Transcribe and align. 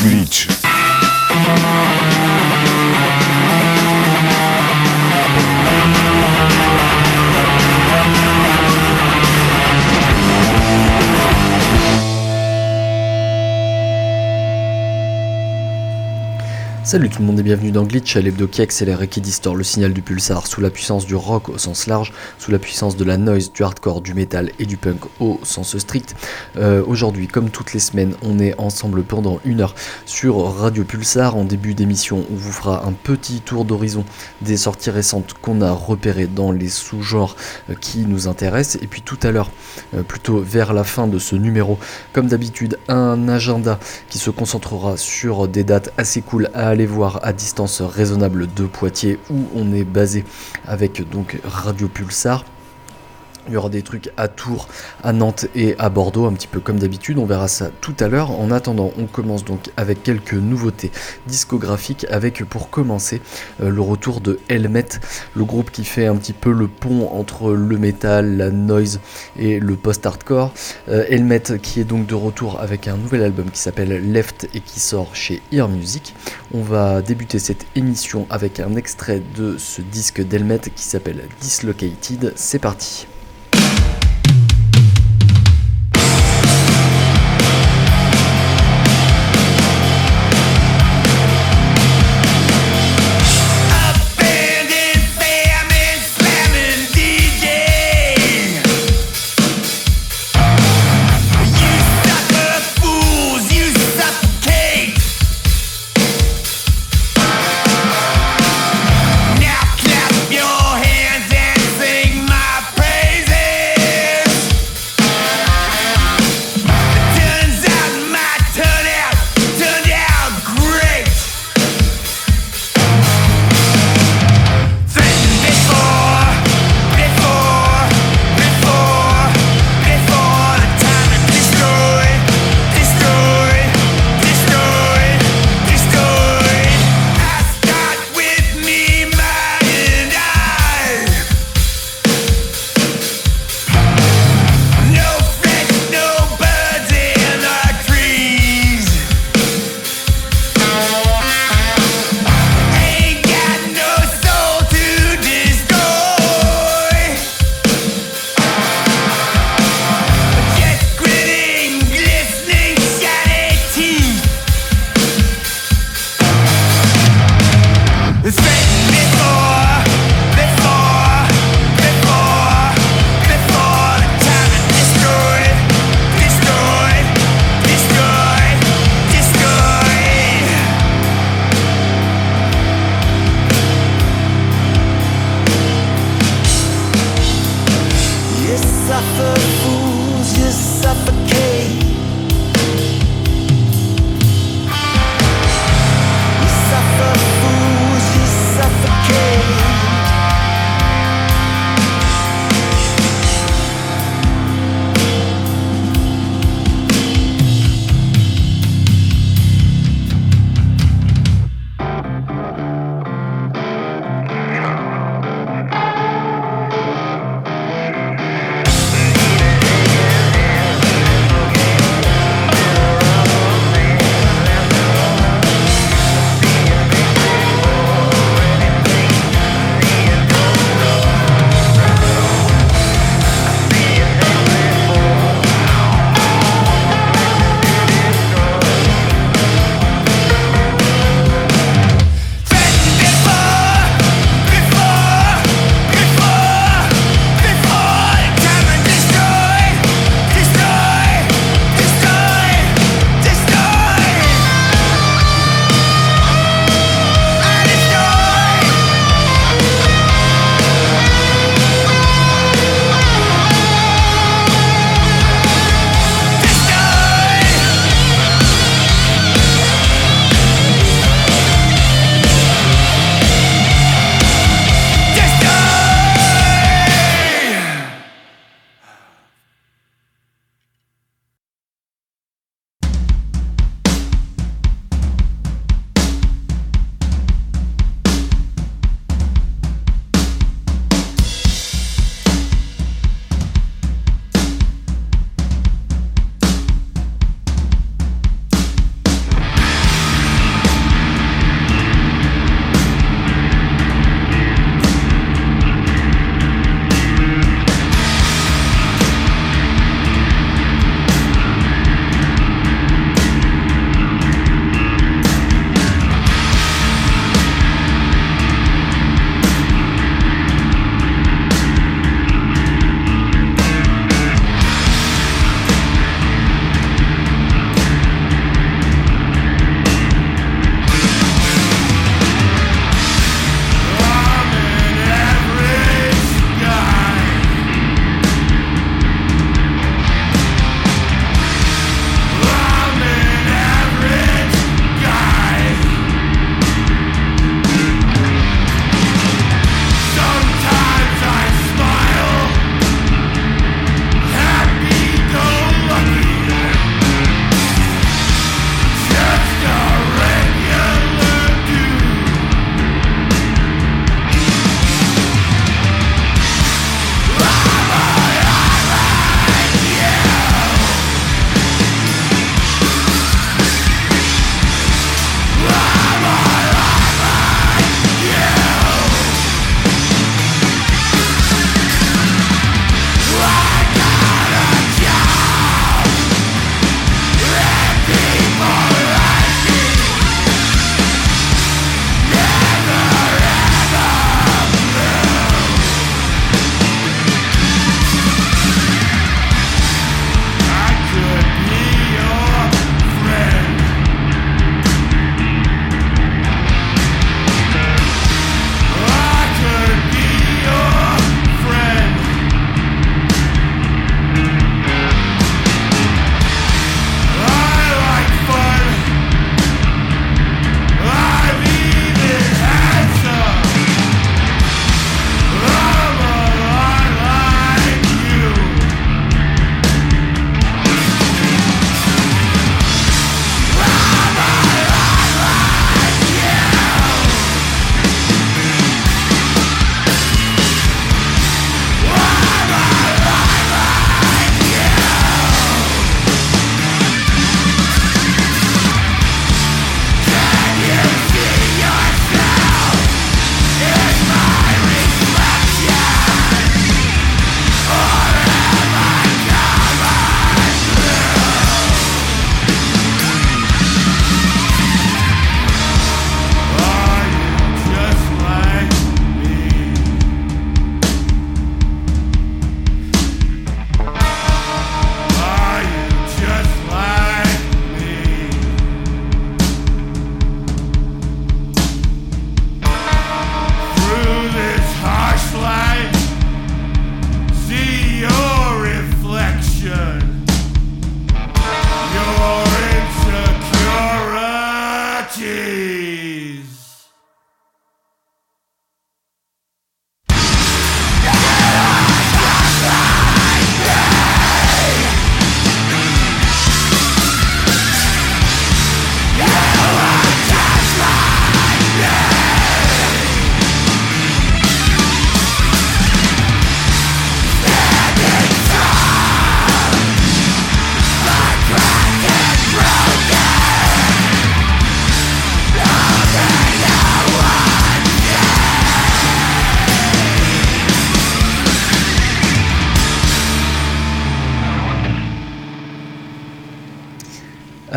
Glitch. 0.00 0.48
Salut 16.90 17.08
tout 17.08 17.20
le 17.20 17.26
monde 17.26 17.38
et 17.38 17.44
bienvenue 17.44 17.70
dans 17.70 17.84
Glitch, 17.84 18.16
l'hebdo 18.16 18.48
qui 18.48 18.62
accélère 18.62 19.00
et 19.00 19.06
qui 19.06 19.20
distord 19.20 19.54
le 19.54 19.62
signal 19.62 19.92
du 19.92 20.02
pulsar 20.02 20.48
sous 20.48 20.60
la 20.60 20.70
puissance 20.70 21.06
du 21.06 21.14
rock 21.14 21.48
au 21.48 21.56
sens 21.56 21.86
large, 21.86 22.12
sous 22.36 22.50
la 22.50 22.58
puissance 22.58 22.96
de 22.96 23.04
la 23.04 23.16
noise, 23.16 23.52
du 23.52 23.62
hardcore, 23.62 24.00
du 24.00 24.12
metal 24.12 24.50
et 24.58 24.66
du 24.66 24.76
punk 24.76 25.02
au 25.20 25.38
sens 25.44 25.78
strict. 25.78 26.16
Euh, 26.56 26.82
Aujourd'hui, 26.84 27.28
comme 27.28 27.50
toutes 27.50 27.74
les 27.74 27.78
semaines, 27.78 28.14
on 28.22 28.40
est 28.40 28.58
ensemble 28.58 29.04
pendant 29.04 29.38
une 29.44 29.60
heure 29.60 29.76
sur 30.04 30.52
Radio 30.56 30.82
Pulsar. 30.82 31.36
En 31.36 31.44
début 31.44 31.74
d'émission, 31.74 32.24
on 32.28 32.34
vous 32.34 32.50
fera 32.50 32.84
un 32.84 32.90
petit 32.92 33.40
tour 33.40 33.64
d'horizon 33.64 34.04
des 34.40 34.56
sorties 34.56 34.90
récentes 34.90 35.34
qu'on 35.40 35.60
a 35.60 35.70
repérées 35.70 36.26
dans 36.26 36.50
les 36.50 36.70
sous-genres 36.70 37.36
euh, 37.70 37.74
qui 37.80 37.98
nous 37.98 38.26
intéressent. 38.26 38.82
Et 38.82 38.88
puis 38.88 39.02
tout 39.02 39.18
à 39.22 39.30
l'heure, 39.30 39.52
euh, 39.94 40.02
plutôt 40.02 40.40
vers 40.40 40.72
la 40.72 40.82
fin 40.82 41.06
de 41.06 41.20
ce 41.20 41.36
numéro, 41.36 41.78
comme 42.12 42.26
d'habitude, 42.26 42.80
un 42.88 43.28
agenda 43.28 43.78
qui 44.08 44.18
se 44.18 44.30
concentrera 44.30 44.96
sur 44.96 45.46
des 45.46 45.62
dates 45.62 45.92
assez 45.96 46.20
cool 46.20 46.50
à 46.52 46.66
aller 46.66 46.79
voir 46.86 47.20
à 47.22 47.32
distance 47.32 47.80
raisonnable 47.80 48.52
de 48.54 48.64
Poitiers 48.66 49.18
où 49.30 49.46
on 49.54 49.72
est 49.72 49.84
basé 49.84 50.24
avec 50.66 51.08
donc 51.10 51.38
Radio 51.44 51.88
Pulsar. 51.88 52.44
Il 53.46 53.54
y 53.54 53.56
aura 53.56 53.68
des 53.68 53.82
trucs 53.82 54.10
à 54.16 54.28
Tours, 54.28 54.68
à 55.02 55.12
Nantes 55.12 55.46
et 55.54 55.74
à 55.78 55.88
Bordeaux, 55.88 56.26
un 56.26 56.32
petit 56.32 56.46
peu 56.46 56.60
comme 56.60 56.78
d'habitude. 56.78 57.18
On 57.18 57.26
verra 57.26 57.48
ça 57.48 57.70
tout 57.80 57.94
à 58.00 58.08
l'heure. 58.08 58.38
En 58.38 58.50
attendant, 58.50 58.92
on 58.98 59.06
commence 59.06 59.44
donc 59.44 59.70
avec 59.76 60.02
quelques 60.02 60.34
nouveautés 60.34 60.90
discographiques. 61.26 62.06
Avec 62.10 62.44
pour 62.44 62.70
commencer 62.70 63.20
euh, 63.60 63.70
le 63.70 63.80
retour 63.80 64.20
de 64.20 64.38
Helmet, 64.48 64.86
le 65.34 65.44
groupe 65.44 65.70
qui 65.70 65.84
fait 65.84 66.06
un 66.06 66.16
petit 66.16 66.32
peu 66.32 66.52
le 66.52 66.68
pont 66.68 67.08
entre 67.12 67.52
le 67.52 67.78
metal, 67.78 68.36
la 68.36 68.50
noise 68.50 69.00
et 69.38 69.58
le 69.58 69.76
post-hardcore. 69.76 70.52
Euh, 70.88 71.04
Helmet 71.08 71.42
qui 71.62 71.80
est 71.80 71.84
donc 71.84 72.06
de 72.06 72.14
retour 72.14 72.60
avec 72.60 72.88
un 72.88 72.96
nouvel 72.96 73.22
album 73.22 73.50
qui 73.50 73.58
s'appelle 73.58 74.12
Left 74.12 74.48
et 74.54 74.60
qui 74.60 74.80
sort 74.80 75.14
chez 75.14 75.42
Ear 75.52 75.68
Music. 75.68 76.14
On 76.52 76.62
va 76.62 77.02
débuter 77.02 77.38
cette 77.38 77.66
émission 77.74 78.26
avec 78.30 78.60
un 78.60 78.76
extrait 78.76 79.22
de 79.36 79.56
ce 79.58 79.82
disque 79.82 80.22
d'Helmet 80.22 80.60
qui 80.74 80.84
s'appelle 80.84 81.28
Dislocated. 81.40 82.32
C'est 82.36 82.58
parti. 82.58 83.06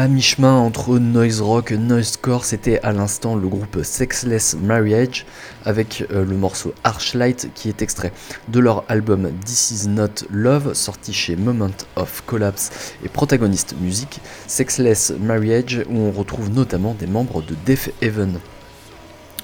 À 0.04 0.10
mi-chemin 0.10 0.58
entre 0.58 1.00
noise 1.00 1.40
rock 1.40 1.72
et 1.72 1.78
noisecore, 1.78 2.44
c'était 2.44 2.78
à 2.82 2.92
l'instant 2.92 3.38
le 3.38 3.48
groupe 3.48 3.84
Sexless 3.84 4.58
Marriage 4.62 5.26
avec 5.64 6.06
euh, 6.12 6.26
le 6.26 6.36
morceau 6.36 6.74
Archlight 6.84 7.52
qui 7.56 7.70
est 7.70 7.82
extrait 7.82 8.12
de 8.50 8.60
leur 8.60 8.84
album 8.90 9.32
This 9.46 9.72
Is 9.72 9.88
Not 9.88 10.28
Love 10.30 10.74
sorti 10.74 11.14
chez 11.14 11.38
Moment 11.38 11.72
of 11.96 12.22
Collapse 12.26 12.96
et 13.06 13.08
Protagonist 13.08 13.76
Music, 13.80 14.20
Sexless 14.46 15.14
Marriage 15.22 15.86
où 15.90 15.98
on 15.98 16.12
retrouve 16.12 16.50
notamment 16.50 16.96
des 16.96 17.08
membres 17.08 17.42
de 17.42 17.56
Death 17.66 17.94
Heaven. 18.02 18.42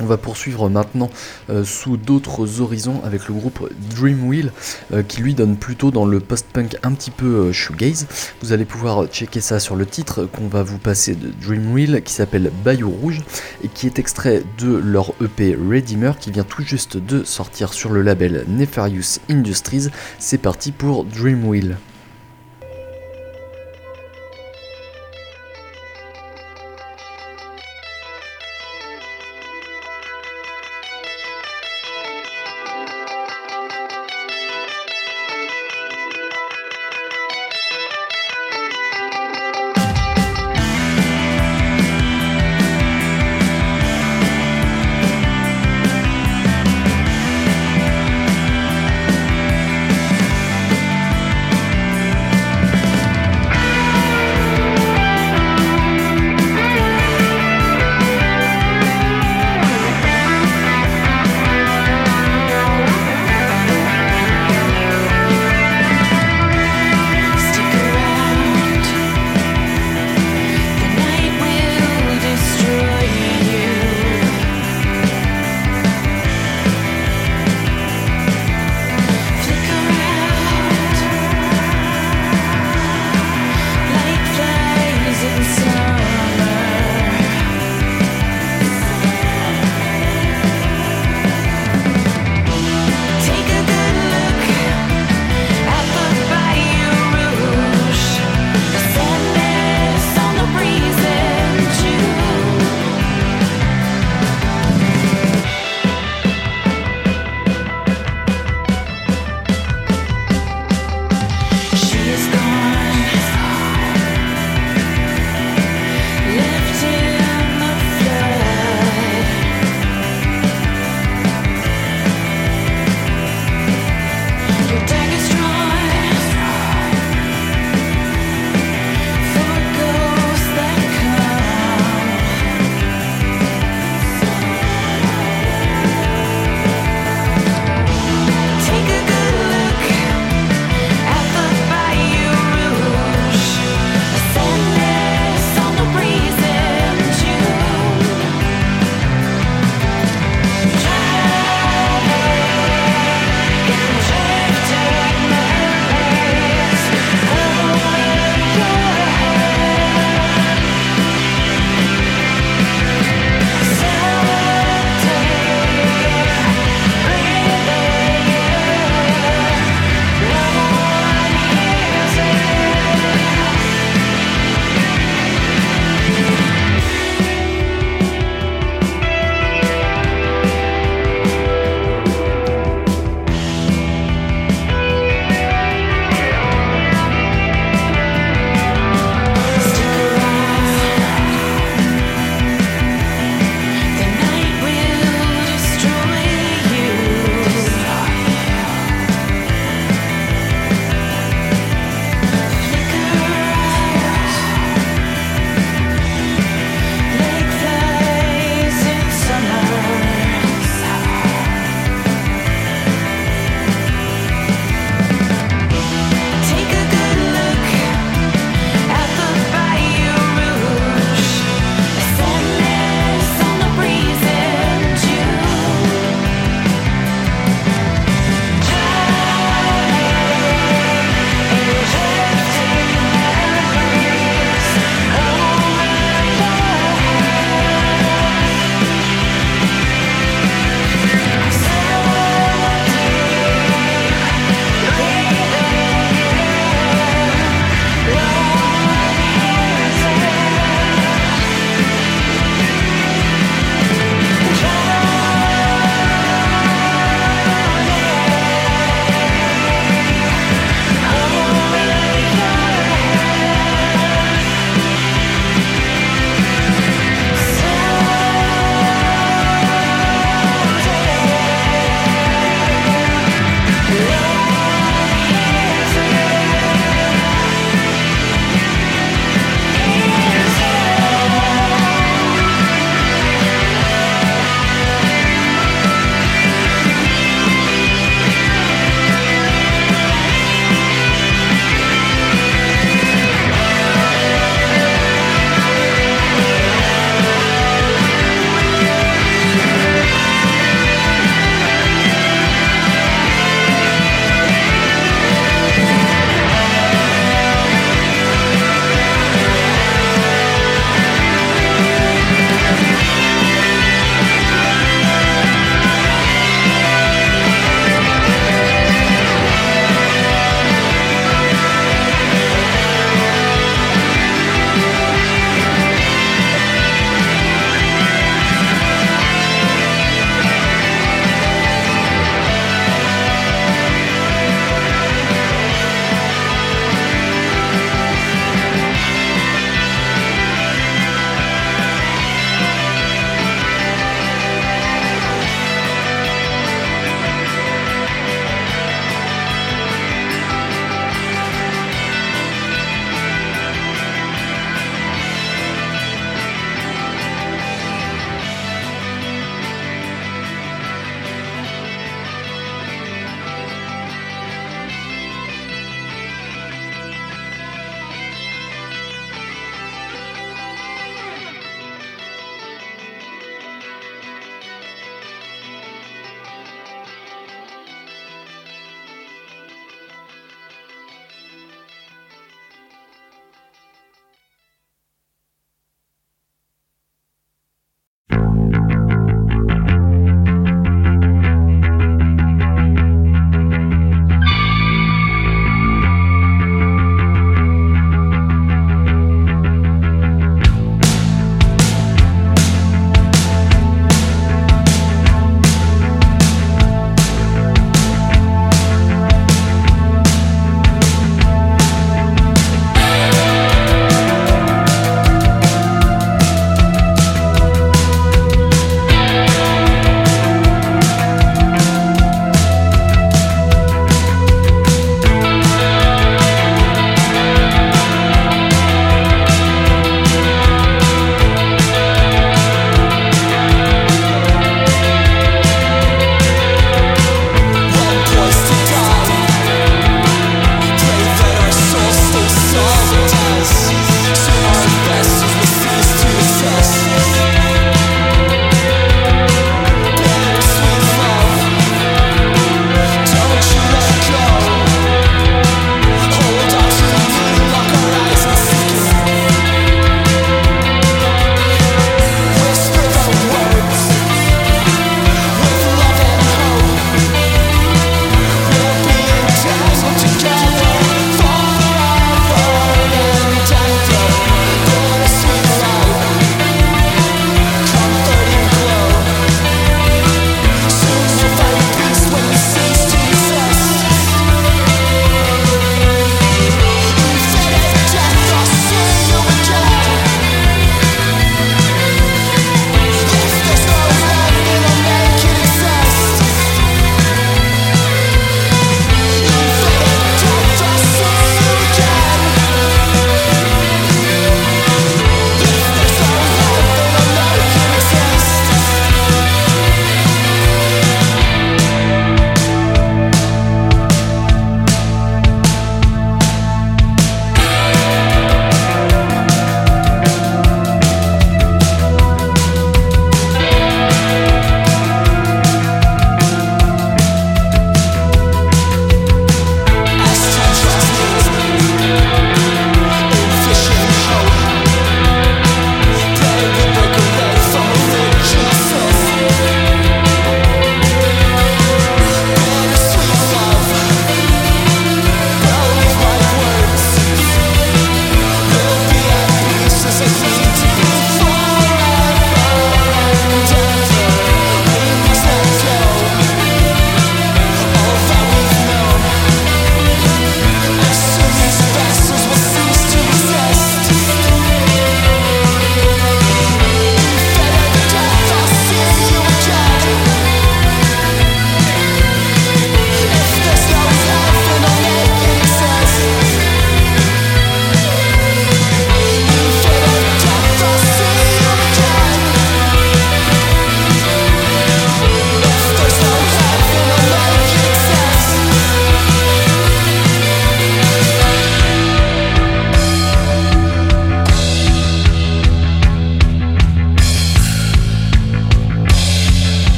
On 0.00 0.06
va 0.06 0.16
poursuivre 0.16 0.68
maintenant 0.68 1.08
euh, 1.50 1.64
sous 1.64 1.96
d'autres 1.96 2.60
horizons 2.60 3.00
avec 3.04 3.28
le 3.28 3.34
groupe 3.34 3.70
Dreamwheel 3.94 4.52
euh, 4.92 5.02
qui 5.02 5.20
lui 5.20 5.34
donne 5.34 5.56
plutôt 5.56 5.92
dans 5.92 6.04
le 6.04 6.18
post-punk 6.18 6.76
un 6.82 6.92
petit 6.92 7.12
peu 7.12 7.26
euh, 7.26 7.52
shoegaze. 7.52 8.06
Vous 8.42 8.52
allez 8.52 8.64
pouvoir 8.64 9.06
checker 9.06 9.40
ça 9.40 9.60
sur 9.60 9.76
le 9.76 9.86
titre 9.86 10.24
qu'on 10.24 10.48
va 10.48 10.64
vous 10.64 10.78
passer 10.78 11.14
de 11.14 11.30
Dreamwheel 11.40 12.02
qui 12.02 12.12
s'appelle 12.12 12.50
Bayou 12.64 12.90
Rouge 12.90 13.22
et 13.62 13.68
qui 13.68 13.86
est 13.86 14.00
extrait 14.00 14.42
de 14.58 14.74
leur 14.74 15.12
EP 15.22 15.54
Redeemer 15.54 16.18
qui 16.18 16.32
vient 16.32 16.44
tout 16.44 16.62
juste 16.62 16.96
de 16.96 17.22
sortir 17.22 17.72
sur 17.72 17.90
le 17.90 18.02
label 18.02 18.44
Nefarious 18.48 19.20
Industries. 19.30 19.88
C'est 20.18 20.38
parti 20.38 20.72
pour 20.72 21.04
Dreamwheel. 21.04 21.76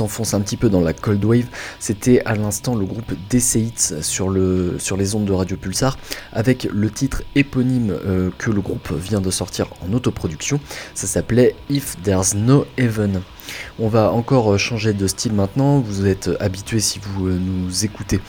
S'enfonce 0.00 0.32
un 0.32 0.40
petit 0.40 0.56
peu 0.56 0.70
dans 0.70 0.80
la 0.80 0.94
cold 0.94 1.22
wave. 1.22 1.44
C'était 1.78 2.22
à 2.24 2.34
l'instant 2.34 2.74
le 2.74 2.86
groupe 2.86 3.12
DC 3.28 3.70
sur, 4.00 4.30
le, 4.30 4.76
sur 4.78 4.96
les 4.96 5.14
ondes 5.14 5.26
de 5.26 5.32
Radio 5.32 5.58
Pulsar 5.58 5.98
avec 6.32 6.66
le 6.72 6.90
titre 6.90 7.22
éponyme 7.34 7.90
euh, 8.06 8.30
que 8.38 8.50
le 8.50 8.62
groupe 8.62 8.92
vient 8.92 9.20
de 9.20 9.30
sortir 9.30 9.66
en 9.86 9.92
autoproduction. 9.92 10.58
Ça 10.94 11.06
s'appelait 11.06 11.54
If 11.68 12.00
There's 12.02 12.34
No 12.34 12.64
Heaven. 12.78 13.20
On 13.78 13.88
va 13.88 14.12
encore 14.12 14.52
euh, 14.52 14.58
changer 14.58 14.92
de 14.92 15.06
style 15.06 15.32
maintenant, 15.32 15.78
vous 15.80 16.06
êtes 16.06 16.30
habitués 16.38 16.80
si 16.80 16.98
vous 17.02 17.28
euh, 17.28 17.38
nous 17.38 17.84
écoutez 17.84 18.20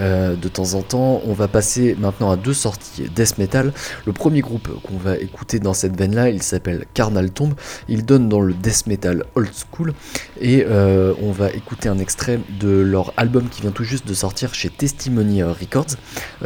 euh, 0.00 0.34
de 0.34 0.48
temps 0.48 0.74
en 0.74 0.82
temps. 0.82 1.22
On 1.24 1.32
va 1.32 1.46
passer 1.46 1.96
maintenant 1.98 2.30
à 2.30 2.36
deux 2.36 2.54
sorties 2.54 3.04
death 3.14 3.38
metal. 3.38 3.72
Le 4.04 4.12
premier 4.12 4.40
groupe 4.40 4.68
qu'on 4.82 4.96
va 4.96 5.16
écouter 5.16 5.60
dans 5.60 5.74
cette 5.74 5.96
veine 5.96 6.14
là, 6.14 6.28
il 6.28 6.42
s'appelle 6.42 6.86
Carnal 6.92 7.30
Tomb. 7.30 7.54
Il 7.88 8.04
donne 8.04 8.28
dans 8.28 8.40
le 8.40 8.52
death 8.52 8.88
metal 8.88 9.24
old 9.36 9.50
school 9.54 9.92
et 10.40 10.66
on 10.66 11.30
va 11.30 11.50
écouter 11.50 11.88
un 11.88 11.98
extrait 11.98 12.40
de 12.60 12.68
leur 12.68 13.12
album 13.16 13.48
qui 13.48 13.62
vient 13.62 13.70
tout 13.70 13.84
juste 13.84 14.06
de 14.06 14.14
sortir 14.14 14.54
chez 14.54 14.68
Testimony 14.70 15.42
Records. 15.42 15.96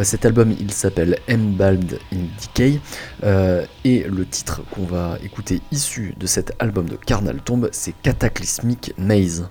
cet 0.02 0.24
album 0.24 0.54
il 0.58 0.70
s'appelle 0.70 1.18
Embalmed 1.30 1.98
in 2.12 2.24
Decay 2.40 2.80
et 3.84 4.04
le 4.04 4.26
titre 4.26 4.62
qu'on 4.70 4.84
va 4.84 5.18
écouter 5.24 5.60
issu 5.72 6.14
de 6.18 6.26
cet 6.26 6.52
album 6.58 6.88
de 6.88 6.96
Carnal 6.96 7.40
Tomb 7.42 7.68
c'est 7.72 7.94
Cataclysmic 8.20 8.92
Maze. 8.98 9.48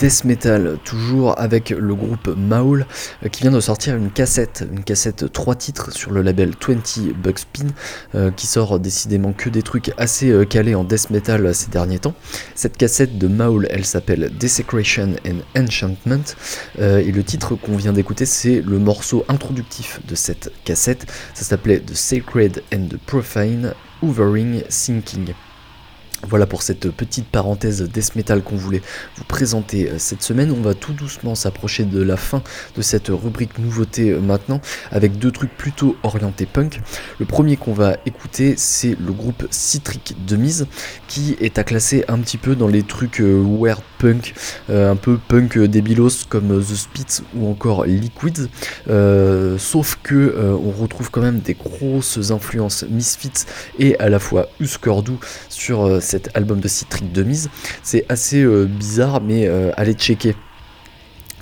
Death 0.00 0.24
metal, 0.24 0.78
toujours 0.82 1.38
avec 1.38 1.68
le 1.68 1.94
groupe 1.94 2.28
Maul 2.34 2.86
euh, 3.22 3.28
qui 3.28 3.42
vient 3.42 3.50
de 3.50 3.60
sortir 3.60 3.96
une 3.96 4.10
cassette, 4.10 4.66
une 4.72 4.82
cassette 4.82 5.30
3 5.30 5.54
titres 5.56 5.92
sur 5.92 6.10
le 6.10 6.22
label 6.22 6.54
20 6.66 7.12
Bugspin 7.22 7.66
euh, 8.14 8.30
qui 8.30 8.46
sort 8.46 8.80
décidément 8.80 9.32
que 9.34 9.50
des 9.50 9.60
trucs 9.60 9.92
assez 9.98 10.30
euh, 10.30 10.46
calés 10.46 10.74
en 10.74 10.84
death 10.84 11.10
metal 11.10 11.54
ces 11.54 11.70
derniers 11.70 11.98
temps. 11.98 12.14
Cette 12.54 12.78
cassette 12.78 13.18
de 13.18 13.28
Maul, 13.28 13.66
elle 13.68 13.84
s'appelle 13.84 14.30
Desecration 14.38 15.16
and 15.26 15.60
Enchantment 15.60 16.34
et 16.78 17.12
le 17.12 17.22
titre 17.22 17.54
qu'on 17.54 17.76
vient 17.76 17.92
d'écouter 17.92 18.24
c'est 18.24 18.62
le 18.62 18.78
morceau 18.78 19.24
introductif 19.28 20.00
de 20.06 20.14
cette 20.14 20.50
cassette. 20.64 21.06
Ça 21.34 21.44
s'appelait 21.44 21.80
The 21.80 21.94
Sacred 21.94 22.62
and 22.72 22.86
the 22.88 22.96
Profane 22.96 23.74
Hovering 24.02 24.62
Sinking. 24.70 25.34
Voilà 26.28 26.46
pour 26.46 26.62
cette 26.62 26.90
petite 26.90 27.26
parenthèse 27.26 27.82
death 27.82 28.14
metal 28.14 28.42
qu'on 28.42 28.56
voulait 28.56 28.82
vous 29.16 29.24
présenter 29.24 29.88
euh, 29.88 29.94
cette 29.98 30.22
semaine. 30.22 30.50
On 30.50 30.60
va 30.60 30.74
tout 30.74 30.92
doucement 30.92 31.34
s'approcher 31.34 31.84
de 31.84 32.02
la 32.02 32.16
fin 32.16 32.42
de 32.76 32.82
cette 32.82 33.08
rubrique 33.08 33.58
nouveauté 33.58 34.10
euh, 34.10 34.20
maintenant 34.20 34.60
avec 34.90 35.18
deux 35.18 35.30
trucs 35.30 35.56
plutôt 35.56 35.96
orientés 36.02 36.44
punk. 36.44 36.80
Le 37.18 37.24
premier 37.24 37.56
qu'on 37.56 37.72
va 37.72 37.96
écouter 38.04 38.54
c'est 38.58 38.96
le 39.00 39.12
groupe 39.12 39.46
Citric 39.50 40.14
de 40.26 40.36
mise 40.36 40.66
qui 41.08 41.36
est 41.40 41.58
à 41.58 41.64
classer 41.64 42.04
un 42.08 42.18
petit 42.18 42.36
peu 42.36 42.54
dans 42.54 42.68
les 42.68 42.82
trucs 42.82 43.20
euh, 43.20 43.42
weird 43.42 43.82
punk, 43.98 44.34
un 44.70 44.96
peu 44.96 45.18
punk 45.28 45.58
débilos 45.58 46.24
comme 46.28 46.58
The 46.58 46.74
Spits 46.74 47.22
ou 47.34 47.50
encore 47.50 47.84
Liquids. 47.84 48.48
sauf 49.58 49.98
que 50.02 50.56
on 50.64 50.70
retrouve 50.70 51.10
quand 51.10 51.20
même 51.20 51.40
des 51.40 51.52
grosses 51.52 52.30
influences 52.30 52.84
Misfits 52.88 53.44
et 53.78 53.98
à 53.98 54.08
la 54.08 54.18
fois 54.18 54.48
Uskordu 54.58 55.12
sur 55.60 56.00
cet 56.00 56.34
album 56.34 56.60
de 56.60 56.68
Citric 56.68 57.12
de 57.12 57.22
mise. 57.22 57.50
C'est 57.82 58.06
assez 58.08 58.42
euh, 58.42 58.64
bizarre, 58.64 59.20
mais 59.20 59.46
euh, 59.46 59.70
allez 59.76 59.92
checker 59.92 60.34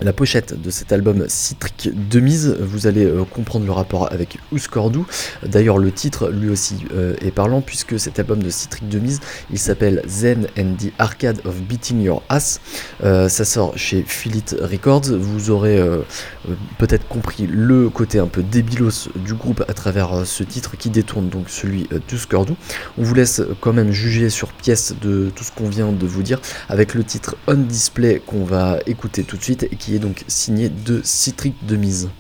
la 0.01 0.13
pochette 0.13 0.61
de 0.61 0.71
cet 0.71 0.93
album 0.93 1.25
Citric 1.29 1.91
de 2.09 2.21
mise, 2.21 2.57
vous 2.61 2.87
allez 2.87 3.05
euh, 3.05 3.25
comprendre 3.25 3.67
le 3.67 3.73
rapport 3.73 4.13
avec 4.13 4.39
Uskordu. 4.53 5.01
D'ailleurs, 5.45 5.79
le 5.79 5.91
titre 5.91 6.29
lui 6.29 6.51
aussi 6.51 6.85
euh, 6.95 7.15
est 7.21 7.31
parlant 7.31 7.61
puisque 7.61 7.99
cet 7.99 8.19
album 8.19 8.43
de 8.43 8.51
Citric 8.51 8.89
de 8.89 8.99
mise, 8.99 9.21
il 9.51 9.59
s'appelle 9.59 10.03
Zen 10.07 10.47
and 10.59 10.75
the 10.79 10.93
Arcade 10.99 11.41
of 11.45 11.61
Beating 11.63 12.01
Your 12.03 12.23
Ass. 12.29 12.61
Euh, 13.03 13.29
ça 13.29 13.45
sort 13.45 13.77
chez 13.77 14.05
Philip 14.07 14.55
Records. 14.61 15.11
Vous 15.19 15.51
aurez 15.51 15.83
peut-être 16.79 17.07
compris 17.09 17.47
le 17.47 17.89
côté 17.89 18.19
un 18.19 18.27
peu 18.27 18.43
débilos 18.43 19.09
du 19.17 19.35
groupe 19.35 19.65
à 19.69 19.75
travers 19.75 20.27
ce 20.27 20.43
titre 20.43 20.77
qui 20.77 20.91
détourne 20.91 21.29
donc 21.29 21.49
celui 21.49 21.89
d'Uskordu. 22.09 22.55
On 22.97 23.03
vous 23.03 23.15
laisse 23.15 23.43
quand 23.61 23.73
même 23.73 23.91
juger 23.93 24.31
sur 24.31 24.53
pièce 24.53 24.95
de 25.01 25.31
tout 25.35 25.45
ce 25.45 25.53
qu'on 25.53 25.69
vient 25.69 25.93
de 25.93 26.07
vous 26.07 26.23
dire 26.23 26.41
avec 26.69 26.95
le 26.95 27.05
titre 27.05 27.37
On 27.47 27.55
Display 27.55 28.23
qu'on 28.25 28.45
va 28.45 28.79
écouter 28.87 29.25
tout 29.25 29.37
de 29.37 29.43
suite 29.43 29.65
et 29.65 29.77
qui 29.77 29.88
qui 29.89 29.95
est 29.95 30.01
donc 30.01 30.23
signé 30.29 30.69
de 30.69 31.01
Citric 31.03 31.55
de 31.65 31.75
mise. 31.75 32.11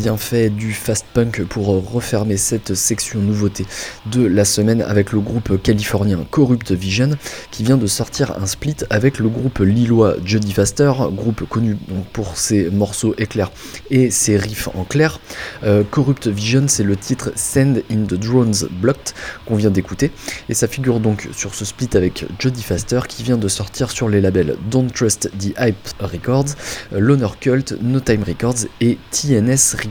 Bien 0.00 0.16
fait 0.16 0.48
du 0.48 0.72
fast 0.72 1.04
punk 1.12 1.44
pour 1.44 1.66
refermer 1.66 2.38
cette 2.38 2.74
section 2.74 3.20
nouveauté 3.20 3.66
de 4.06 4.24
la 4.24 4.46
semaine 4.46 4.80
avec 4.80 5.12
le 5.12 5.20
groupe 5.20 5.62
californien 5.62 6.24
Corrupt 6.30 6.72
Vision 6.72 7.10
qui 7.50 7.64
vient 7.64 7.76
de 7.76 7.86
sortir 7.86 8.34
un 8.40 8.46
split 8.46 8.76
avec 8.88 9.18
le 9.18 9.28
groupe 9.28 9.58
lillois 9.58 10.16
Jody 10.24 10.52
Faster, 10.52 10.90
groupe 11.12 11.46
connu 11.46 11.76
pour 12.14 12.38
ses 12.38 12.70
morceaux 12.70 13.14
éclairs 13.18 13.52
et 13.90 14.10
ses 14.10 14.38
riffs 14.38 14.70
en 14.74 14.84
clair. 14.84 15.20
Euh, 15.64 15.84
Corrupt 15.84 16.28
Vision, 16.28 16.64
c'est 16.66 16.84
le 16.84 16.96
titre 16.96 17.32
Send 17.34 17.82
in 17.90 18.04
the 18.04 18.14
Drones 18.14 18.68
Blocked 18.70 19.12
qu'on 19.44 19.56
vient 19.56 19.70
d'écouter 19.70 20.12
et 20.48 20.54
ça 20.54 20.66
figure 20.66 21.00
donc 21.00 21.28
sur 21.32 21.54
ce 21.54 21.66
split 21.66 21.90
avec 21.92 22.24
Jody 22.38 22.62
Faster 22.62 23.00
qui 23.06 23.22
vient 23.22 23.36
de 23.36 23.48
sortir 23.48 23.90
sur 23.90 24.08
les 24.08 24.22
labels 24.22 24.56
Don't 24.70 24.90
Trust 24.94 25.30
the 25.38 25.52
Hype 25.58 25.76
Records, 26.00 26.54
Loner 26.90 27.28
Cult, 27.38 27.74
No 27.82 28.00
Time 28.00 28.22
Records 28.26 28.64
et 28.80 28.96
TNS 29.10 29.76
Records. 29.76 29.89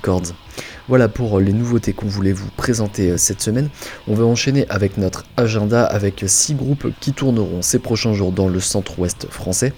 Voilà 0.88 1.08
pour 1.08 1.40
les 1.40 1.54
nouveautés 1.54 1.94
qu'on 1.94 2.08
voulait 2.08 2.34
vous 2.34 2.50
présenter 2.58 3.12
euh, 3.12 3.18
cette 3.18 3.42
semaine. 3.42 3.70
On 4.08 4.16
va 4.16 4.26
enchaîner 4.26 4.66
avec 4.70 4.98
notre 4.98 5.26
agenda 5.38 5.86
avec 5.86 6.24
six 6.28 6.56
groupes 6.56 6.88
qui 7.00 7.14
tourneront 7.14 7.62
ces 7.62 7.80
prochains 7.80 8.14
jours 8.14 8.32
dans 8.32 8.48
le 8.48 8.60
centre-ouest 8.60 9.28
français. 9.30 9.74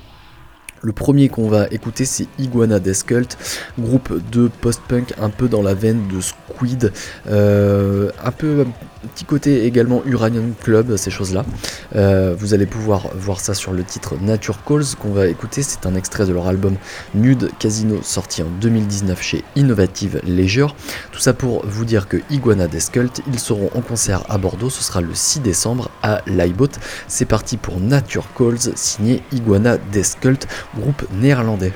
Le 0.84 0.94
premier 0.94 1.30
qu'on 1.30 1.48
va 1.48 1.68
écouter 1.70 2.06
c'est 2.06 2.28
Iguana 2.40 2.80
Death 2.80 3.04
Cult, 3.06 3.38
groupe 3.78 4.14
de 4.32 4.50
post-punk 4.62 5.14
un 5.20 5.30
peu 5.30 5.48
dans 5.48 5.62
la 5.62 5.76
veine 5.76 6.08
de 6.08 6.20
Squid, 6.22 6.92
euh, 7.28 8.10
un 8.24 8.32
peu 8.32 8.66
petit 9.08 9.26
côté 9.26 9.66
également 9.66 10.02
Uranium 10.06 10.54
Club, 10.62 10.96
ces 10.98 11.12
choses-là. 11.12 11.46
Euh, 11.96 12.36
vous 12.38 12.54
allez 12.54 12.66
pouvoir 12.66 13.10
voir 13.16 13.40
ça 13.40 13.54
sur 13.54 13.74
le 13.74 13.84
titre 13.84 14.16
Nature 14.22 14.64
Calls 14.66 14.96
qu'on 15.00 15.12
va 15.12 15.28
écouter. 15.28 15.64
C'est 15.64 15.86
un 15.86 15.96
extrait 15.96 16.26
de 16.26 16.34
leur 16.34 16.48
album 16.48 16.76
Nude 17.14 17.50
Casino 17.60 18.00
sorti 18.02 18.42
en 18.44 18.50
2019 18.62 19.22
chez 19.22 19.44
Innovative 19.56 20.22
Leisure. 20.24 20.76
Tout 21.12 21.20
ça 21.20 21.34
pour 21.34 21.66
vous 21.66 21.86
dire 21.86 22.08
que 22.08 22.18
Iguana 22.30 22.68
Death 22.68 22.92
Cult, 22.92 23.22
ils 23.28 23.40
seront 23.40 23.70
en 23.76 23.82
concert 23.82 24.24
à 24.30 24.38
Bordeaux. 24.38 24.70
Ce 24.70 24.84
sera 24.84 25.02
le 25.02 25.14
6 25.14 25.42
décembre 25.42 25.90
à 26.04 26.22
l'Aibot. 26.28 26.68
C'est 27.08 27.26
parti 27.26 27.58
pour 27.58 27.80
Nature 27.80 28.28
Calls, 28.38 28.76
signé 28.76 29.24
Iguana 29.32 29.78
Death 29.92 30.18
Cult, 30.22 30.48
groupe 30.78 31.04
néerlandais. 31.14 31.74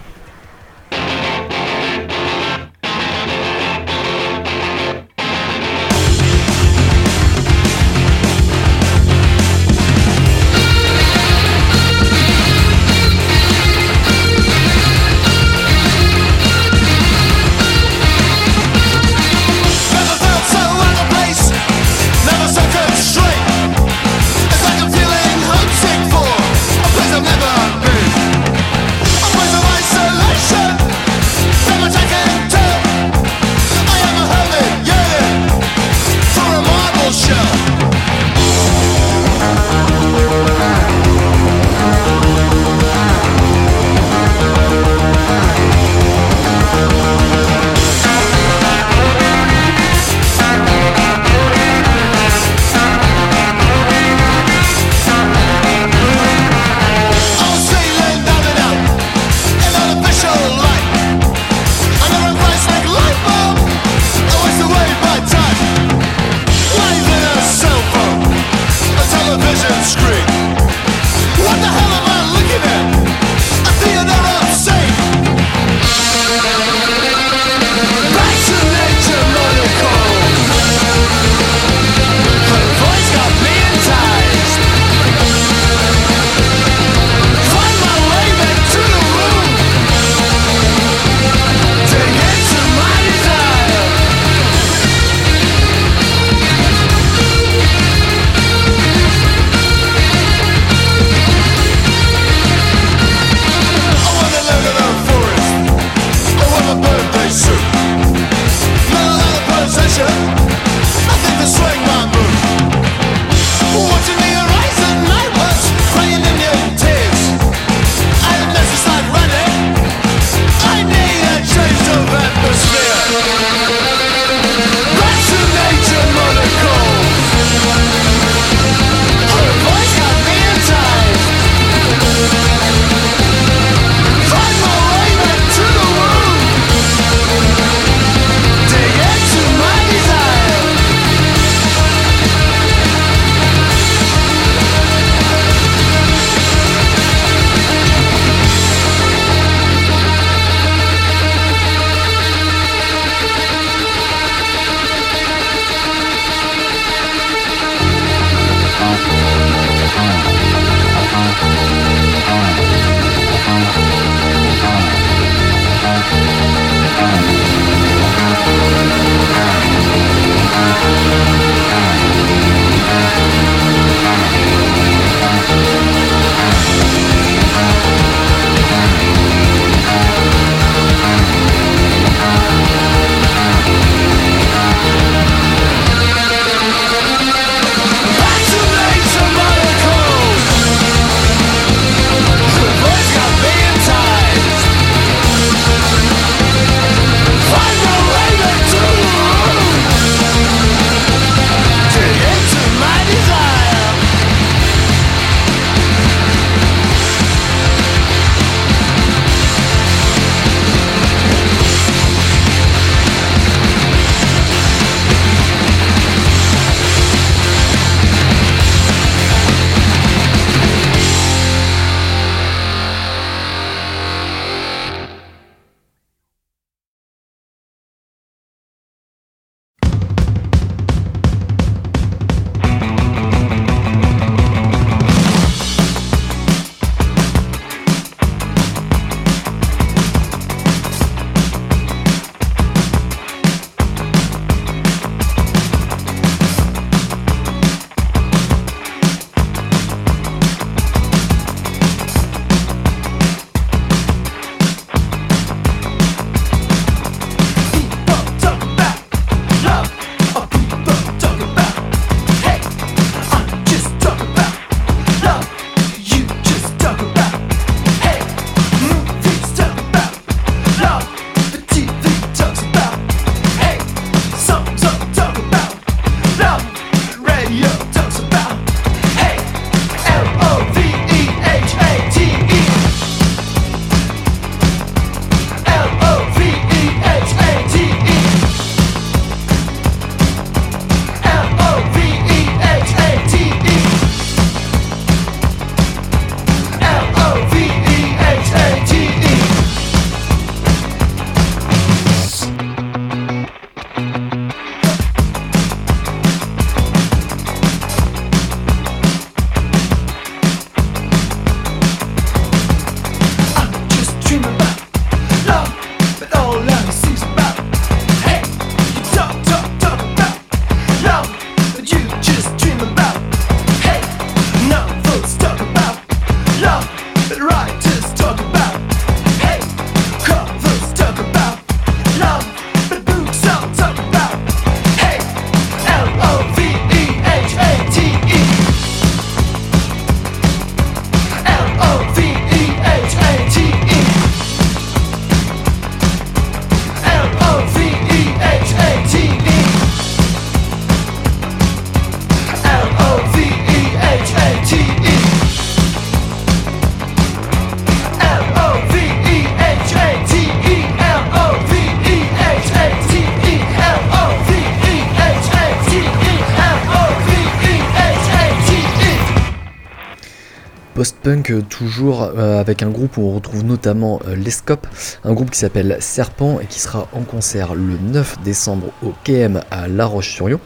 Post-punk 371.06 371.52
euh, 371.52 371.62
toujours 371.62 372.24
euh, 372.24 372.60
avec 372.60 372.82
un 372.82 372.90
groupe 372.90 373.18
où 373.18 373.22
on 373.22 373.36
retrouve 373.36 373.64
notamment 373.64 374.20
euh, 374.28 374.36
Les 374.36 374.50
Scopes, 374.50 374.88
un 375.24 375.36
groupe 375.36 375.52
qui 375.52 375.60
s'appelle 375.60 375.98
Serpent 376.00 376.60
et 376.60 376.66
qui 376.66 376.80
sera 376.80 377.08
en 377.14 377.22
concert 377.22 377.76
le 377.76 377.96
9 378.12 378.38
décembre 378.44 378.88
au 379.04 379.14
KM 379.24 379.62
à 379.70 379.88
La 379.88 380.08
Roche-sur-Yon. 380.08 380.60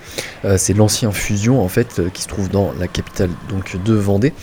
C'est 0.56 0.74
l'ancien 0.74 1.12
Fusion 1.12 1.62
en 1.62 1.68
fait 1.68 2.02
qui 2.14 2.22
se 2.22 2.30
trouve 2.30 2.50
dans 2.50 2.72
la 2.80 2.88
capitale 2.88 3.30
donc 3.50 3.76
de 3.84 3.94
Vendée. 3.94 4.34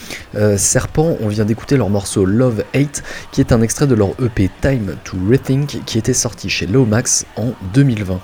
Serpent, 0.59 1.17
on 1.23 1.29
vient 1.29 1.47
d'écouter 1.47 1.79
leur 1.79 1.89
morceau 1.89 2.27
Love 2.27 2.65
Hate 2.75 3.03
qui 3.33 3.41
est 3.41 3.53
un 3.53 3.63
extrait 3.63 3.87
de 3.87 3.95
leur 3.95 4.11
EP 4.23 4.51
Time 4.61 4.97
to 5.05 5.17
Rethink 5.31 5.83
qui 5.87 5.97
était 5.97 6.13
sorti 6.13 6.51
chez 6.51 6.67
Lomax 6.67 7.25
en 7.37 7.53
2020. 7.73 8.21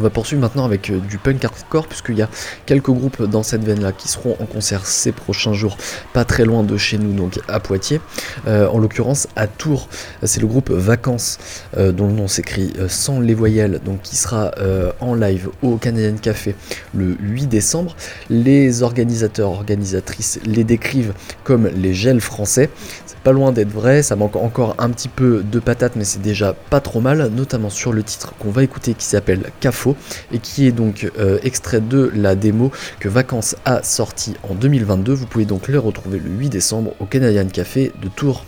On 0.00 0.02
va 0.02 0.08
poursuivre 0.08 0.40
maintenant 0.40 0.64
avec 0.64 0.88
euh, 0.88 0.98
du 0.98 1.18
punk 1.18 1.44
hardcore 1.44 1.86
puisqu'il 1.86 2.16
y 2.16 2.22
a 2.22 2.28
quelques 2.64 2.90
groupes 2.90 3.22
dans 3.22 3.42
cette 3.42 3.62
veine 3.62 3.82
là 3.82 3.92
qui 3.92 4.08
seront 4.08 4.34
en 4.40 4.46
concert 4.46 4.86
ces 4.86 5.12
prochains 5.12 5.52
jours 5.52 5.76
pas 6.14 6.24
très 6.24 6.46
loin 6.46 6.62
de 6.62 6.78
chez 6.78 6.96
nous 6.96 7.12
donc 7.12 7.38
à 7.48 7.60
Poitiers. 7.60 8.00
Euh, 8.46 8.66
en 8.68 8.78
l'occurrence 8.78 9.28
à 9.36 9.46
Tours. 9.46 9.90
C'est 10.22 10.40
le 10.40 10.46
groupe 10.46 10.70
Vacances 10.70 11.36
euh, 11.76 11.92
dont 11.92 12.06
le 12.06 12.14
nom 12.14 12.28
s'écrit 12.28 12.72
sans 12.88 13.20
les 13.20 13.34
voyelles 13.34 13.78
donc 13.84 14.00
qui 14.00 14.16
sera 14.16 14.52
en 15.00 15.14
live 15.14 15.50
au 15.62 15.76
Canadian 15.76 16.16
Café 16.16 16.54
le 16.94 17.16
8 17.20 17.46
décembre. 17.46 17.94
Les 18.30 18.82
organisateurs 18.82 19.50
organisatrices 19.50 20.40
les 20.46 20.64
décrivent 20.64 21.12
comme 21.44 21.66
les 21.66 21.92
gels 21.92 22.22
français. 22.22 22.70
C'est 23.04 23.18
pas 23.18 23.32
loin 23.32 23.52
d'être 23.52 23.70
vrai 23.70 24.02
ça 24.02 24.16
manque 24.16 24.36
encore 24.36 24.76
un 24.78 24.88
petit 24.88 25.08
peu 25.08 25.42
de 25.42 25.58
patate 25.58 25.96
mais 25.96 26.04
c'est 26.04 26.22
déjà 26.22 26.54
pas 26.70 26.80
trop 26.80 27.00
mal 27.00 27.30
notamment 27.34 27.68
sur 27.68 27.92
le 27.92 28.02
titre 28.02 28.32
qu'on 28.38 28.50
va 28.50 28.62
écouter 28.62 28.94
qui 28.94 29.04
s'appelle 29.04 29.50
CAFO 29.60 29.89
et 30.32 30.38
qui 30.38 30.66
est 30.66 30.72
donc 30.72 31.10
euh, 31.18 31.38
extrait 31.42 31.80
de 31.80 32.10
la 32.14 32.34
démo 32.34 32.70
que 32.98 33.08
Vacances 33.08 33.56
a 33.64 33.82
sorti 33.82 34.34
en 34.48 34.54
2022. 34.54 35.12
Vous 35.12 35.26
pouvez 35.26 35.44
donc 35.44 35.68
les 35.68 35.78
retrouver 35.78 36.18
le 36.18 36.30
8 36.30 36.48
décembre 36.48 36.92
au 37.00 37.06
Canadian 37.06 37.46
Café 37.46 37.92
de 38.02 38.08
Tours. 38.08 38.44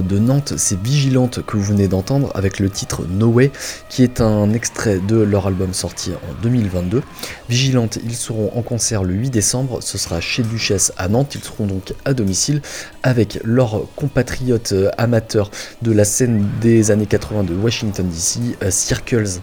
De 0.00 0.18
Nantes, 0.18 0.54
c'est 0.56 0.80
Vigilante 0.80 1.44
que 1.44 1.56
vous 1.56 1.62
venez 1.62 1.88
d'entendre 1.88 2.30
avec 2.34 2.58
le 2.58 2.70
titre 2.70 3.02
No 3.08 3.26
Way, 3.28 3.50
qui 3.88 4.02
est 4.02 4.20
un 4.20 4.52
extrait 4.52 4.98
de 4.98 5.16
leur 5.16 5.46
album 5.46 5.74
sorti 5.74 6.12
en 6.12 6.42
2022. 6.42 7.02
Vigilante, 7.48 7.98
ils 8.04 8.14
seront 8.14 8.50
en 8.56 8.62
concert 8.62 9.04
le 9.04 9.14
8 9.14 9.30
décembre, 9.30 9.82
ce 9.82 9.98
sera 9.98 10.20
chez 10.20 10.42
Duchesse 10.42 10.92
à 10.96 11.08
Nantes, 11.08 11.34
ils 11.34 11.42
seront 11.42 11.66
donc 11.66 11.94
à 12.04 12.14
domicile 12.14 12.62
avec 13.02 13.38
leurs 13.44 13.82
compatriotes 13.94 14.74
amateurs 14.96 15.50
de 15.82 15.92
la 15.92 16.04
scène 16.04 16.48
des 16.60 16.90
années 16.90 17.06
80 17.06 17.44
de 17.44 17.54
Washington 17.54 18.08
DC, 18.08 18.56
euh, 18.62 18.70
Circles. 18.70 19.40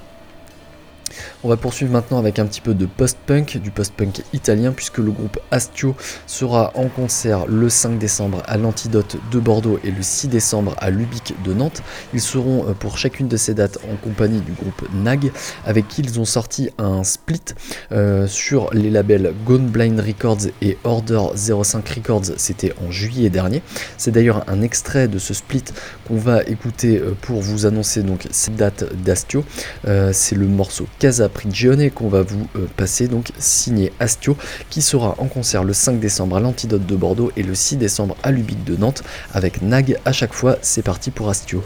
On 1.44 1.50
va 1.50 1.58
poursuivre 1.58 1.92
maintenant 1.92 2.18
avec 2.18 2.40
un 2.40 2.46
petit 2.46 2.62
peu 2.62 2.74
de 2.74 2.86
post-punk, 2.86 3.58
du 3.58 3.72
post-punk 3.72 4.22
italien, 4.34 4.72
puisque 4.72 4.98
le 4.98 5.12
groupe 5.12 5.40
Astio 5.52 5.96
sera 6.28 6.72
en 6.76 6.88
concert 6.88 7.46
le 7.48 7.70
5 7.70 7.98
décembre 7.98 8.44
à 8.46 8.58
l'Antidote 8.58 9.18
de 9.32 9.40
Bordeaux 9.40 9.80
et 9.84 9.92
le 9.92 10.02
6 10.02 10.28
décembre 10.28 10.76
à 10.80 10.90
l'Ubique 10.90 11.34
de 11.44 11.54
Nantes. 11.54 11.82
Ils 12.14 12.22
seront 12.22 12.68
euh, 12.68 12.74
pour 12.74 12.98
chacune 12.98 13.28
de 13.28 13.38
ces 13.38 13.54
dates 13.54 13.80
en 13.92 13.96
compagnie 13.96 14.42
du 14.42 14.52
groupe 14.52 14.88
Nag, 14.94 15.32
avec 15.66 15.88
qui 15.88 16.02
ils 16.02 16.20
ont 16.20 16.26
sorti 16.26 16.70
un 16.78 17.04
split 17.04 17.42
euh, 17.92 18.28
sur 18.28 18.70
les 18.74 18.90
labels 18.90 19.34
Gone 19.46 19.68
Blind 19.68 20.00
Records 20.00 20.48
et 20.62 20.78
Order 20.84 21.22
05 21.36 21.88
Records, 21.88 22.26
c'était 22.38 22.74
en 22.86 22.92
juillet 22.92 23.30
dernier. 23.30 23.62
C'est 23.98 24.12
d'ailleurs 24.12 24.44
un 24.48 24.62
extrait 24.62 25.08
de 25.08 25.20
ce 25.20 25.34
split 25.34 25.64
qu'on 26.08 26.18
va 26.18 26.44
écouter 26.44 26.98
euh, 26.98 27.16
pour 27.22 27.42
vous 27.42 27.66
annoncer 27.66 28.04
donc 28.04 28.28
cette 28.32 28.56
date 28.56 28.84
d'Astio. 29.04 29.44
C'est 30.12 30.36
le 30.36 30.48
morceau 30.48 30.88
Casa 31.10 31.28
Prigione 31.28 31.90
qu'on 31.90 32.08
va 32.08 32.22
vous 32.22 32.48
euh, 32.56 32.68
passer, 32.78 33.08
donc 33.08 33.32
signé 33.40 33.92
Astio, 34.00 34.38
qui 34.70 34.84
sera 34.84 35.16
en 35.18 35.26
concert 35.26 35.64
le 35.64 35.74
5 35.74 36.00
décembre 36.00 36.36
à 36.36 36.40
l'Antidote 36.40 36.86
de 36.86 36.96
Bordeaux 36.96 37.32
et 37.36 37.42
le 37.42 37.56
6 37.56 37.78
décembre 37.78 38.16
à 38.22 38.30
l'Ubique 38.30 38.64
de 38.64 38.76
Nantes 38.76 39.02
avec 39.34 39.64
Nag 39.64 39.98
à 40.06 40.12
chaque 40.12 40.34
fois. 40.34 40.60
C'est 40.62 40.84
parti 40.84 41.10
pour 41.10 41.28
Astio. 41.28 41.64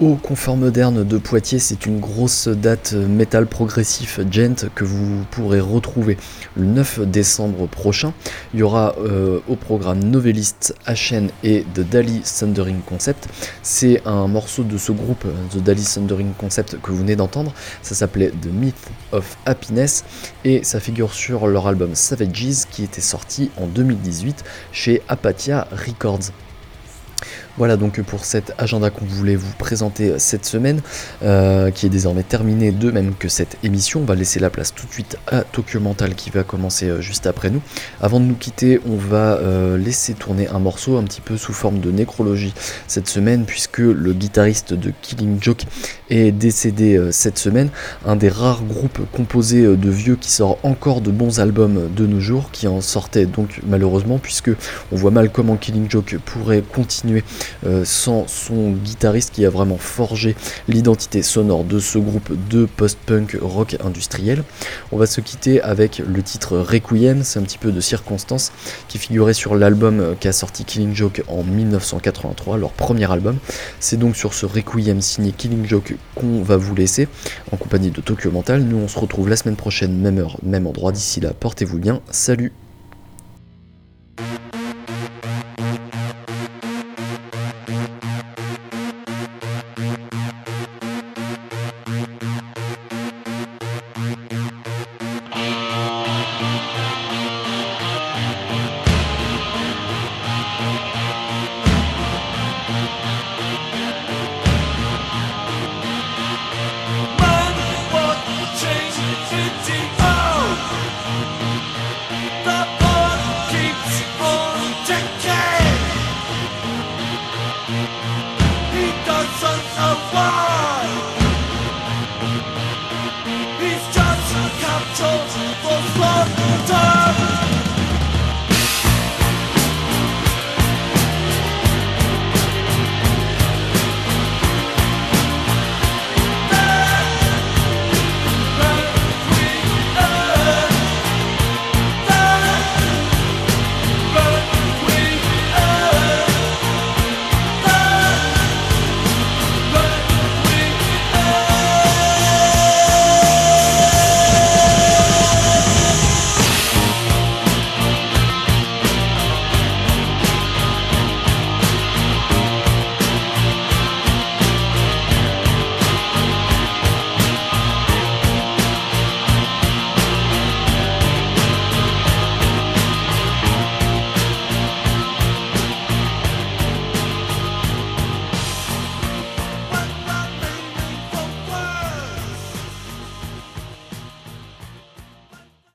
Au 0.00 0.14
Confort 0.14 0.56
Moderne 0.56 1.04
de 1.04 1.18
Poitiers, 1.18 1.58
c'est 1.58 1.84
une 1.84 2.00
grosse 2.00 2.48
date 2.48 2.94
métal 2.94 3.46
progressif 3.46 4.18
gent 4.30 4.70
que 4.74 4.82
vous 4.82 5.26
pourrez 5.30 5.60
retrouver 5.60 6.16
le 6.56 6.64
9 6.64 7.00
décembre 7.00 7.66
prochain. 7.66 8.14
Il 8.54 8.60
y 8.60 8.62
aura 8.62 8.94
euh, 8.98 9.40
au 9.46 9.56
programme 9.56 10.02
Novelist, 10.02 10.74
HN 10.86 11.28
et 11.44 11.66
The 11.74 11.80
Dali 11.80 12.22
Thundering 12.22 12.80
Concept. 12.80 13.28
C'est 13.62 14.00
un 14.06 14.26
morceau 14.26 14.62
de 14.62 14.78
ce 14.78 14.90
groupe, 14.90 15.26
The 15.52 15.58
Dali 15.58 15.84
Thundering 15.84 16.32
Concept, 16.32 16.80
que 16.80 16.92
vous 16.92 16.96
venez 17.00 17.14
d'entendre. 17.14 17.52
Ça 17.82 17.94
s'appelait 17.94 18.30
The 18.30 18.50
Myth 18.50 18.90
of 19.12 19.36
Happiness 19.44 20.06
et 20.46 20.64
ça 20.64 20.80
figure 20.80 21.12
sur 21.12 21.46
leur 21.46 21.66
album 21.66 21.94
Savages 21.94 22.64
qui 22.70 22.84
était 22.84 23.02
sorti 23.02 23.50
en 23.58 23.66
2018 23.66 24.44
chez 24.72 25.02
Apatia 25.08 25.68
Records. 25.72 26.30
Voilà 27.60 27.76
donc 27.76 28.00
pour 28.00 28.24
cet 28.24 28.54
agenda 28.56 28.88
qu'on 28.88 29.04
voulait 29.04 29.36
vous 29.36 29.52
présenter 29.58 30.18
cette 30.18 30.46
semaine, 30.46 30.80
euh, 31.22 31.70
qui 31.70 31.84
est 31.84 31.90
désormais 31.90 32.22
terminé, 32.22 32.72
de 32.72 32.90
même 32.90 33.14
que 33.14 33.28
cette 33.28 33.58
émission. 33.62 34.00
On 34.00 34.06
va 34.06 34.14
laisser 34.14 34.40
la 34.40 34.48
place 34.48 34.74
tout 34.74 34.86
de 34.86 34.92
suite 34.92 35.18
à 35.26 35.42
Tokyo 35.42 35.78
Mental 35.78 36.14
qui 36.14 36.30
va 36.30 36.42
commencer 36.42 36.88
euh, 36.88 37.02
juste 37.02 37.26
après 37.26 37.50
nous. 37.50 37.60
Avant 38.00 38.18
de 38.18 38.24
nous 38.24 38.34
quitter, 38.34 38.80
on 38.86 38.96
va 38.96 39.34
euh, 39.34 39.76
laisser 39.76 40.14
tourner 40.14 40.48
un 40.48 40.58
morceau 40.58 40.96
un 40.96 41.02
petit 41.02 41.20
peu 41.20 41.36
sous 41.36 41.52
forme 41.52 41.80
de 41.80 41.90
nécrologie 41.90 42.54
cette 42.86 43.08
semaine, 43.08 43.44
puisque 43.44 43.80
le 43.80 44.14
guitariste 44.14 44.72
de 44.72 44.90
Killing 45.02 45.36
Joke 45.42 45.64
est 46.08 46.32
décédé 46.32 47.10
cette 47.10 47.36
semaine. 47.36 47.68
Un 48.06 48.16
des 48.16 48.30
rares 48.30 48.62
groupes 48.62 49.00
composés 49.12 49.76
de 49.76 49.90
vieux 49.90 50.16
qui 50.16 50.30
sort 50.30 50.56
encore 50.62 51.02
de 51.02 51.10
bons 51.10 51.40
albums 51.40 51.90
de 51.94 52.06
nos 52.06 52.20
jours, 52.20 52.50
qui 52.52 52.68
en 52.68 52.80
sortait 52.80 53.26
donc 53.26 53.60
malheureusement, 53.66 54.16
puisque 54.16 54.50
on 54.92 54.96
voit 54.96 55.10
mal 55.10 55.30
comment 55.30 55.56
Killing 55.56 55.90
Joke 55.90 56.16
pourrait 56.24 56.62
continuer 56.62 57.10
euh, 57.18 57.49
sans 57.84 58.26
son 58.26 58.72
guitariste 58.72 59.32
qui 59.32 59.44
a 59.44 59.50
vraiment 59.50 59.78
forgé 59.78 60.34
l'identité 60.68 61.22
sonore 61.22 61.64
de 61.64 61.78
ce 61.78 61.98
groupe 61.98 62.32
de 62.48 62.64
post-punk 62.64 63.36
rock 63.40 63.76
industriel. 63.84 64.44
On 64.92 64.96
va 64.96 65.06
se 65.06 65.20
quitter 65.20 65.60
avec 65.60 65.98
le 65.98 66.22
titre 66.22 66.58
Requiem, 66.58 67.22
c'est 67.22 67.38
un 67.38 67.42
petit 67.42 67.58
peu 67.58 67.72
de 67.72 67.80
circonstance, 67.80 68.52
qui 68.88 68.98
figurait 68.98 69.34
sur 69.34 69.54
l'album 69.54 70.14
qu'a 70.18 70.32
sorti 70.32 70.64
Killing 70.64 70.94
Joke 70.94 71.22
en 71.28 71.42
1983, 71.42 72.58
leur 72.58 72.72
premier 72.72 73.10
album. 73.10 73.38
C'est 73.78 73.98
donc 73.98 74.16
sur 74.16 74.34
ce 74.34 74.46
Requiem 74.46 75.00
signé 75.00 75.32
Killing 75.32 75.66
Joke 75.66 75.94
qu'on 76.14 76.42
va 76.42 76.56
vous 76.56 76.74
laisser 76.74 77.08
en 77.52 77.56
compagnie 77.56 77.90
de 77.90 78.00
Tokyo 78.00 78.30
Mental. 78.30 78.62
Nous 78.62 78.76
on 78.76 78.88
se 78.88 78.98
retrouve 78.98 79.28
la 79.28 79.36
semaine 79.36 79.56
prochaine, 79.56 79.96
même 79.96 80.18
heure, 80.18 80.36
même 80.42 80.66
endroit. 80.66 80.92
D'ici 80.92 81.20
là, 81.20 81.32
portez-vous 81.38 81.78
bien. 81.78 82.00
Salut 82.10 82.52